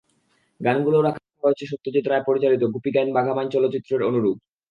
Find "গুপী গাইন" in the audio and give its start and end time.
2.73-3.09